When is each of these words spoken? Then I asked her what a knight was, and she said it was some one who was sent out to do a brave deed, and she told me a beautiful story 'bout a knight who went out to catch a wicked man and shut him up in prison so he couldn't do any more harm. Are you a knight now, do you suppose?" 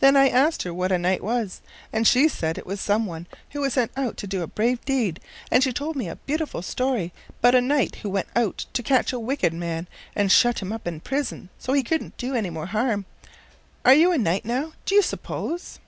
Then 0.00 0.16
I 0.16 0.28
asked 0.28 0.64
her 0.64 0.74
what 0.74 0.90
a 0.90 0.98
knight 0.98 1.22
was, 1.22 1.60
and 1.92 2.04
she 2.04 2.26
said 2.26 2.58
it 2.58 2.66
was 2.66 2.80
some 2.80 3.06
one 3.06 3.28
who 3.50 3.60
was 3.60 3.74
sent 3.74 3.92
out 3.96 4.16
to 4.16 4.26
do 4.26 4.42
a 4.42 4.48
brave 4.48 4.84
deed, 4.84 5.20
and 5.48 5.62
she 5.62 5.72
told 5.72 5.94
me 5.94 6.08
a 6.08 6.16
beautiful 6.16 6.60
story 6.60 7.12
'bout 7.40 7.54
a 7.54 7.60
knight 7.60 7.94
who 8.02 8.10
went 8.10 8.26
out 8.34 8.66
to 8.72 8.82
catch 8.82 9.12
a 9.12 9.20
wicked 9.20 9.54
man 9.54 9.86
and 10.16 10.32
shut 10.32 10.58
him 10.58 10.72
up 10.72 10.88
in 10.88 10.98
prison 10.98 11.50
so 11.56 11.72
he 11.72 11.84
couldn't 11.84 12.16
do 12.16 12.34
any 12.34 12.50
more 12.50 12.66
harm. 12.66 13.04
Are 13.84 13.94
you 13.94 14.10
a 14.10 14.18
knight 14.18 14.44
now, 14.44 14.72
do 14.86 14.96
you 14.96 15.02
suppose?" 15.02 15.78